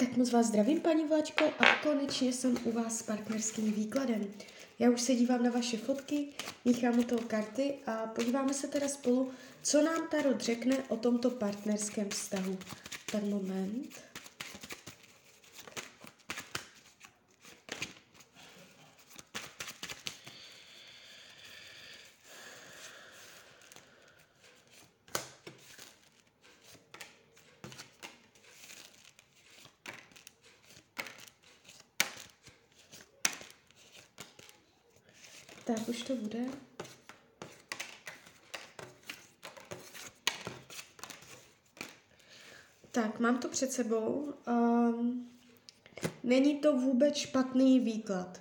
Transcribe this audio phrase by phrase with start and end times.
[0.00, 4.26] Tak moc vás zdravím, paní Vlačko, a konečně jsem u vás s partnerským výkladem.
[4.78, 6.28] Já už se dívám na vaše fotky,
[6.64, 9.30] míchám u toho karty a podíváme se teda spolu,
[9.62, 12.58] co nám Tarot řekne o tomto partnerském vztahu.
[13.12, 14.09] Tak moment.
[35.76, 36.38] Tak už to bude.
[42.90, 44.34] Tak, mám to před sebou.
[44.48, 45.30] Um,
[46.24, 48.40] není to vůbec špatný výklad.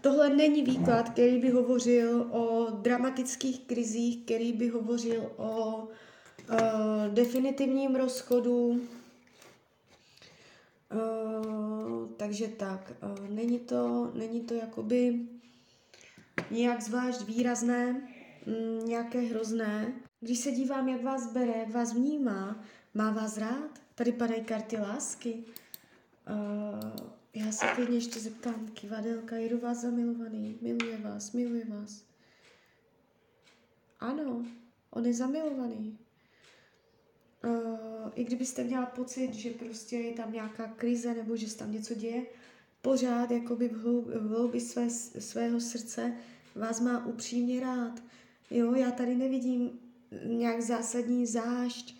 [0.00, 5.88] Tohle není výklad, který by hovořil o dramatických krizích, který by hovořil o uh,
[7.08, 8.80] definitivním rozchodu.
[10.92, 15.28] Uh, takže tak, uh, není to, není to jakoby
[16.50, 17.92] nějak zvlášť výrazné,
[18.46, 19.92] mm, nějaké hrozné.
[20.20, 24.76] Když se dívám, jak vás bere, jak vás vnímá, má vás rád, tady padají karty
[24.76, 25.44] lásky.
[26.30, 32.04] Uh, já se klidně ještě zeptám, kivadelka, je do vás zamilovaný, miluje vás, miluje vás.
[34.00, 34.46] Ano,
[34.90, 35.98] on je zamilovaný.
[37.44, 41.72] Uh, I kdybyste měla pocit, že prostě je tam nějaká krize nebo že se tam
[41.72, 42.26] něco děje,
[42.84, 46.12] pořád jakoby v, hloub, v hloubi své, svého srdce
[46.54, 48.02] vás má upřímně rád.
[48.50, 49.70] Jo, já tady nevidím
[50.24, 51.96] nějak zásadní zášť,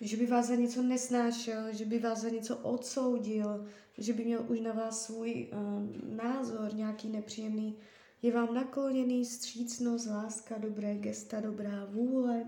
[0.00, 3.66] že by vás za něco nesnášel, že by vás za něco odsoudil,
[3.98, 7.76] že by měl už na vás svůj uh, názor nějaký nepříjemný.
[8.22, 12.46] Je vám nakloněný střícnost, láska, dobré gesta, dobrá vůle.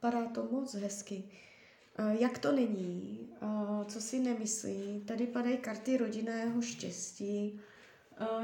[0.00, 1.24] Padá to moc hezky.
[1.98, 3.17] Uh, jak to není?
[3.86, 5.02] Co si nemyslí?
[5.06, 7.60] Tady padají karty rodinného štěstí.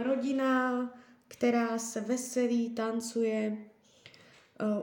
[0.03, 0.91] Rodina,
[1.28, 3.56] která se veselí, tancuje,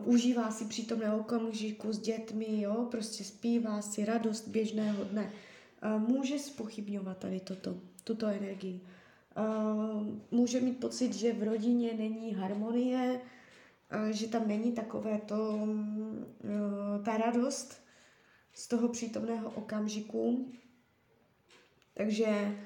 [0.05, 5.31] užívá si přítomného okamžiku s dětmi, jo, prostě zpívá si radost běžného dne.
[5.97, 8.81] Může spochybňovat tady toto, tuto energii.
[10.31, 13.21] Může mít pocit, že v rodině není harmonie,
[14.11, 17.80] že tam není takové to, uh, ta radost
[18.53, 20.51] z toho přítomného okamžiku.
[21.93, 22.57] Takže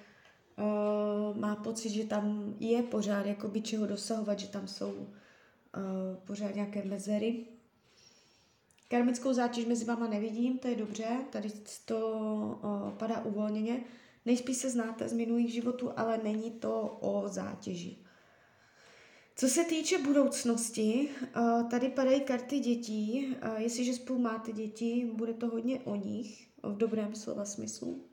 [0.58, 5.08] uh, má pocit, že tam je pořád jakoby čeho dosahovat, že tam jsou uh,
[6.26, 7.46] pořád nějaké mezery.
[8.88, 11.50] Karmickou zátěž mezi váma nevidím, to je dobře, tady
[11.86, 12.00] to
[12.64, 13.84] uh, padá uvolněně.
[14.26, 18.05] Nejspíš se znáte z minulých životů, ale není to o zátěži.
[19.38, 21.10] Co se týče budoucnosti,
[21.70, 23.36] tady padají karty dětí.
[23.58, 28.04] Jestliže spolu máte děti, bude to hodně o nich, v dobrém slova smyslu.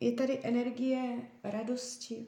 [0.00, 2.26] Je tady energie radosti,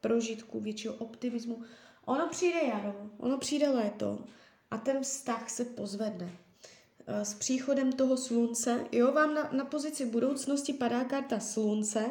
[0.00, 1.62] prožitku, většího optimismu.
[2.04, 4.18] Ono přijde jaro, ono přijde léto
[4.70, 6.30] a ten vztah se pozvedne.
[7.06, 12.10] S příchodem toho slunce, jo, vám na, na pozici budoucnosti padá karta slunce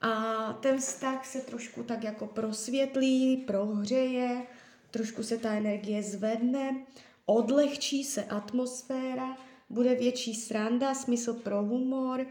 [0.00, 4.46] a ten vztah se trošku tak jako prosvětlí, prohřeje,
[4.90, 6.86] trošku se ta energie zvedne,
[7.26, 9.36] odlehčí se atmosféra,
[9.70, 12.26] bude větší sranda, smysl pro humor,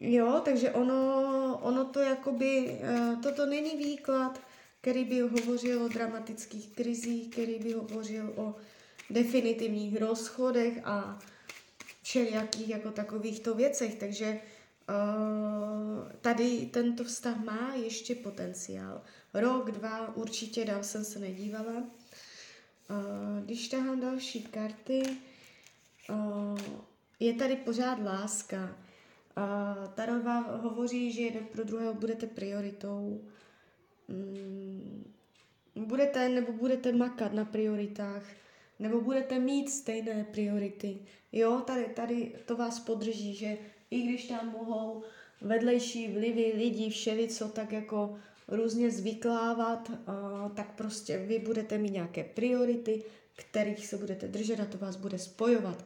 [0.00, 4.40] jo, takže ono, ono to jakoby, uh, toto není výklad,
[4.80, 8.54] který by hovořil o dramatických krizích, který by hovořil o
[9.10, 11.18] definitivních rozchodech a
[12.02, 14.40] všelijakých jako takovýchto věcech, takže
[16.20, 19.02] tady tento vztah má ještě potenciál.
[19.34, 21.72] Rok, dva, určitě dál jsem se nedívala.
[22.90, 25.02] Uh, když tahám další karty,
[26.10, 26.58] uh,
[27.20, 28.76] je tady pořád láska.
[29.94, 33.20] Tarova hovoří, že jeden pro druhého budete prioritou.
[34.08, 35.04] Um,
[35.74, 38.22] budete nebo budete makat na prioritách,
[38.78, 40.98] nebo budete mít stejné priority.
[41.32, 43.58] Jo, tady, tady to vás podrží, že
[43.90, 45.02] i když tam mohou
[45.40, 48.18] vedlejší vlivy lidí všelico tak jako
[48.48, 49.90] různě zvyklávat,
[50.54, 53.02] tak prostě vy budete mít nějaké priority,
[53.36, 55.84] kterých se budete držet a to vás bude spojovat.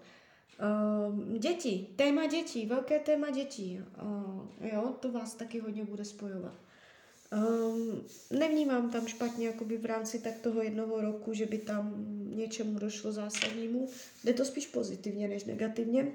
[1.38, 3.80] Děti, téma dětí, velké téma dětí,
[4.72, 6.54] jo, to vás taky hodně bude spojovat.
[7.32, 8.04] Um,
[8.38, 11.94] nevnímám tam špatně jakoby v rámci tak toho jednoho roku, že by tam
[12.36, 13.88] něčemu došlo zásadnímu.
[14.24, 16.12] Jde to spíš pozitivně než negativně.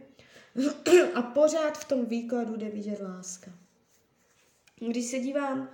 [1.13, 3.51] A pořád v tom výkladu jde vidět láska.
[4.79, 5.69] Když se dívám,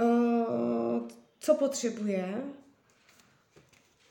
[0.00, 1.08] uh,
[1.40, 2.42] co potřebuje,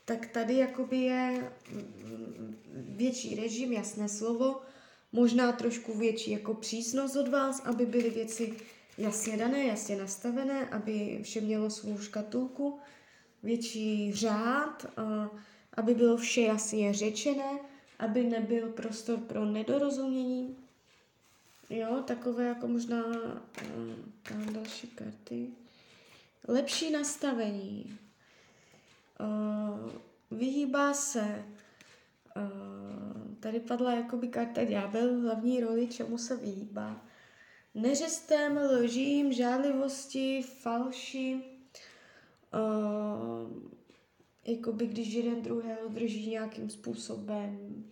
[0.04, 1.52] tak tady jakoby je
[2.74, 4.60] větší režim, jasné slovo,
[5.12, 8.54] možná trošku větší jako přísnost od vás, aby byly věci
[8.98, 12.78] jasně dané, jasně nastavené, aby vše mělo svou škatulku,
[13.42, 14.86] větší řád,
[15.72, 17.58] aby bylo vše jasně řečené,
[17.98, 20.56] aby nebyl prostor pro nedorozumění.
[21.70, 23.02] Jo, takové jako možná
[24.22, 25.50] tam další karty.
[26.48, 27.98] Lepší nastavení.
[30.30, 31.44] Vyhýbá se.
[33.40, 37.00] Tady padla jakoby karta ďábel v hlavní roli, čemu se vyhýbá.
[37.74, 41.42] Neřestem, lžím, žádlivosti, falši,
[44.48, 47.84] jakoby když jeden druhého drží nějakým způsobem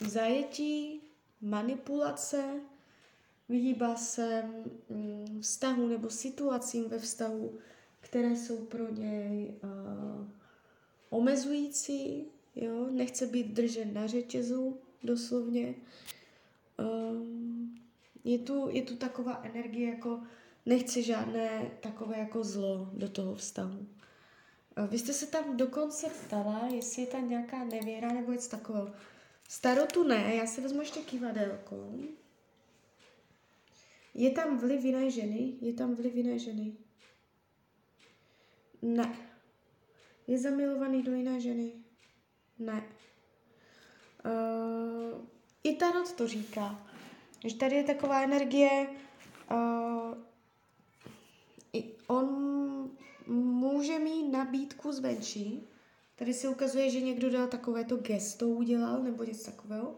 [0.00, 1.00] zajetí,
[1.40, 2.60] manipulace,
[3.48, 4.42] vyhýbá se
[4.88, 7.58] mm, vztahu nebo situacím ve vztahu,
[8.00, 10.28] které jsou pro něj uh,
[11.10, 12.24] omezující,
[12.56, 12.86] jo?
[12.90, 15.74] nechce být držen na řetězu, doslovně.
[16.78, 17.80] Um,
[18.24, 20.20] je, tu, je tu taková energie, jako
[20.66, 23.86] nechci žádné takové jako zlo do toho vztahu.
[24.86, 28.90] Vy jste se tam dokonce ptala, jestli je tam nějaká nevěra nebo něco takového.
[29.48, 31.92] Starotu ne, já si vezmu ještě kývadelko.
[34.14, 35.52] Je tam vliv jiné ženy?
[35.60, 36.72] Je tam vliv jiné ženy?
[38.82, 39.16] Ne.
[40.26, 41.72] Je zamilovaný do jiné ženy?
[42.58, 42.82] Ne.
[44.24, 45.26] Uh,
[45.64, 46.86] I Tarot to říká.
[47.46, 48.86] Že tady je taková energie,
[49.50, 50.14] uh,
[52.06, 52.50] on
[53.26, 54.28] může mít
[54.90, 55.68] nabídku zvenčí.
[56.16, 59.96] Tady se ukazuje, že někdo dal takovéto gesto, udělal nebo něco takového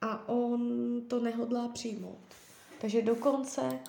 [0.00, 2.18] a on to nehodlá přijmout.
[2.80, 3.80] Takže dokonce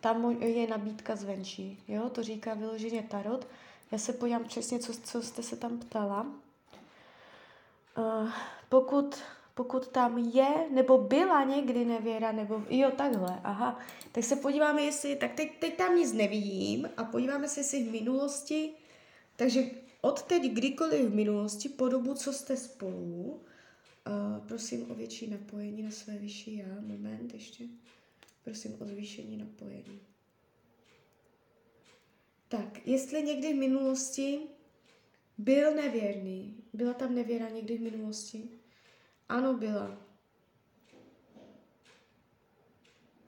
[0.00, 1.78] tam je nabídka zvenčí.
[1.88, 2.10] Jo?
[2.10, 3.46] To říká vyloženě Tarot.
[3.92, 6.26] Já se podívám přesně, co, co jste se tam ptala.
[7.96, 8.28] Uh,
[8.68, 9.16] pokud
[9.54, 13.78] pokud tam je, nebo byla někdy nevěra, nebo jo, takhle, aha.
[14.12, 17.92] Tak se podíváme, jestli, tak teď, teď tam nic nevidím a podíváme se, jestli v
[17.92, 18.74] minulosti,
[19.36, 19.62] takže
[20.00, 23.44] od teď kdykoliv v minulosti, po dobu, co jste spolu,
[24.06, 27.64] uh, prosím o větší napojení na své vyšší já, moment ještě,
[28.44, 30.00] prosím o zvýšení napojení.
[32.48, 34.40] Tak, jestli někdy v minulosti
[35.38, 38.50] byl nevěrný, byla tam nevěra někdy v minulosti,
[39.28, 40.02] ano, byla.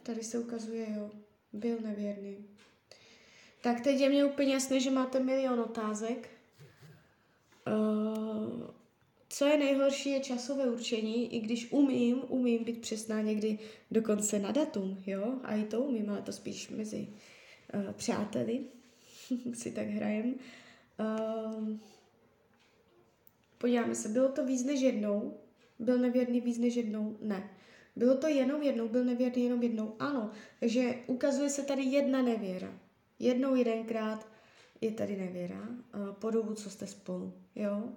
[0.03, 1.11] Tady se ukazuje, jo,
[1.53, 2.49] byl nevěrný.
[3.69, 6.31] Tak teď je mě úplně jasné, že máte milion otázek.
[7.67, 8.71] Uh,
[9.29, 13.59] co je nejhorší, je časové určení, i když umím, umím být přesná někdy
[13.91, 17.09] dokonce na datum, jo, a i to umím, ale to spíš mezi
[17.75, 18.61] uh, přáteli
[19.55, 20.35] si tak hrajem.
[21.01, 21.77] Uh,
[23.59, 25.37] podíváme se, bylo to víc než jednou,
[25.79, 27.17] byl nevěrný víc než jednou?
[27.21, 27.51] Ne.
[27.97, 29.95] Bylo to jenom jednou, byl nevěrný jenom jednou?
[29.99, 30.31] Ano.
[30.61, 32.88] Takže ukazuje se tady jedna nevěra.
[33.19, 34.27] Jednou, jedenkrát
[34.81, 35.69] je tady nevěra
[36.19, 37.33] po dobu, co jste spolu.
[37.57, 37.89] Jo?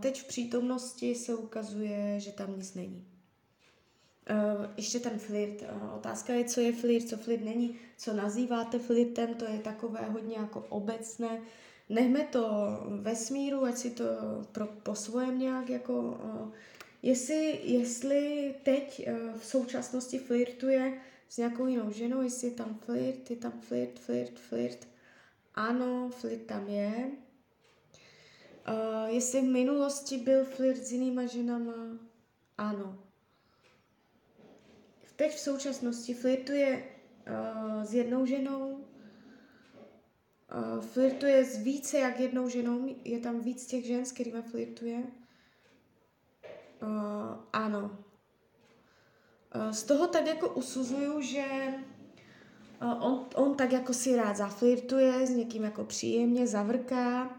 [0.00, 3.04] Teď v přítomnosti se ukazuje, že tam nic není.
[4.76, 5.62] Ještě ten flirt.
[5.96, 10.36] Otázka je, co je flirt, co flirt není, co nazýváte flirtem, to je takové hodně
[10.36, 11.42] jako obecné.
[11.88, 12.46] Nechme to
[12.88, 14.04] ve smíru, ať si to
[14.52, 16.20] pro, po svém nějak jako
[17.02, 19.08] Jestli, jestli teď
[19.38, 21.00] v současnosti flirtuje
[21.32, 24.88] s nějakou jinou ženou, jestli je tam flirt, je tam flirt, flirt, flirt.
[25.54, 27.10] Ano, flirt tam je.
[28.68, 31.98] Uh, jestli v minulosti byl flirt s jinýma ženama,
[32.58, 32.98] ano.
[35.16, 36.84] Teď v současnosti flirtuje
[37.28, 38.80] uh, s jednou ženou, uh,
[40.80, 45.02] flirtuje s více jak jednou ženou, je tam víc těch žen, s kterými flirtuje.
[46.82, 46.88] Uh,
[47.52, 48.04] ano.
[49.54, 51.44] Uh, z toho tak jako usuzuju, že
[52.82, 57.36] uh, on, on tak jako si rád zaflirtuje s někým jako příjemně, zavrká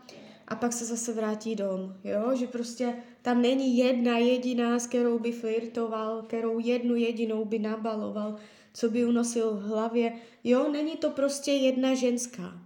[0.48, 5.20] a pak se zase vrátí dom, jo, že prostě tam není jedna jediná, s kterou
[5.20, 8.36] by flirtoval, kterou jednu jedinou by nabaloval,
[8.74, 12.62] co by unosil v hlavě, jo, není to prostě jedna ženská.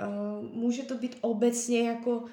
[0.00, 2.24] Uh, může to být obecně jako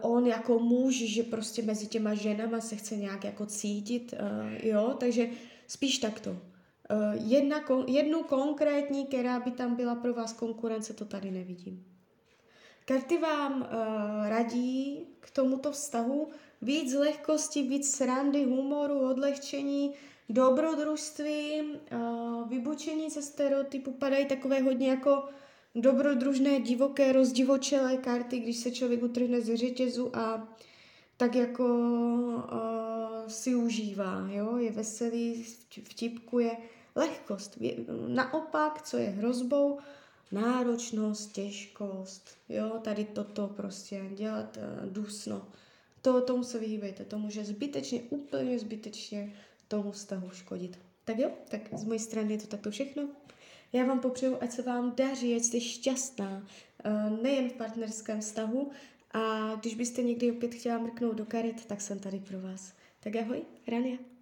[0.00, 4.14] on jako muž, že prostě mezi těma ženama se chce nějak jako cítit,
[4.62, 5.28] jo, takže
[5.66, 6.30] spíš takto.
[6.30, 6.36] Uh,
[7.30, 11.84] jedna, jednu konkrétní, která by tam byla pro vás konkurence, to tady nevidím.
[12.84, 16.28] Karty vám uh, radí k tomuto vztahu
[16.62, 19.94] víc lehkosti, víc srandy, humoru, odlehčení,
[20.28, 25.24] dobrodružství, uh, vybučení ze stereotypu, padají takové hodně jako
[25.74, 30.48] dobrodružné, divoké, rozdivočelé karty, když se člověk utrhne ze řetězu a
[31.16, 32.85] tak jako uh,
[33.28, 35.44] si užívá, jo, je veselý,
[35.82, 36.56] vtipkuje,
[36.94, 37.58] lehkost.
[38.06, 39.78] Naopak, co je hrozbou,
[40.32, 45.48] náročnost, těžkost, jo, tady toto prostě, dělat uh, dusno.
[46.02, 49.34] To, tomu se vyhýbejte, to může zbytečně, úplně zbytečně
[49.68, 50.78] tomu vztahu škodit.
[51.04, 53.08] Tak jo, tak z mojej strany je to takto všechno.
[53.72, 56.46] Já vám popřeju, ať se vám daří, ať jste šťastná,
[56.86, 58.70] uh, nejen v partnerském vztahu,
[59.12, 62.72] a když byste někdy opět chtěla mrknout do karet, tak jsem tady pro vás.
[63.06, 64.15] Tak ahoj, Rania.